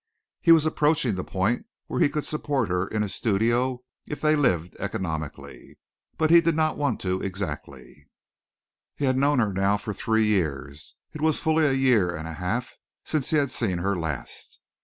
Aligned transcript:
He 0.41 0.51
was 0.51 0.65
approaching 0.65 1.13
the 1.13 1.23
point 1.23 1.67
where 1.85 1.99
he 2.01 2.09
could 2.09 2.25
support 2.25 2.69
her 2.69 2.87
in 2.87 3.03
a 3.03 3.07
studio 3.07 3.83
if 4.07 4.19
they 4.19 4.35
lived 4.35 4.75
economically. 4.79 5.77
But 6.17 6.31
he 6.31 6.41
did 6.41 6.55
not 6.55 6.75
want 6.75 6.99
to 7.01 7.21
exactly. 7.21 8.07
He 8.95 9.05
had 9.05 9.15
known 9.15 9.37
her 9.37 9.53
now 9.53 9.77
for 9.77 9.93
three 9.93 10.25
years. 10.25 10.95
It 11.13 11.21
was 11.21 11.37
fully 11.37 11.65
a 11.67 11.73
year 11.73 12.15
and 12.15 12.27
a 12.27 12.33
half 12.33 12.77
since 13.03 13.29
he 13.29 13.37
had 13.37 13.51
seen 13.51 13.77
her 13.77 13.95
last. 13.95 14.59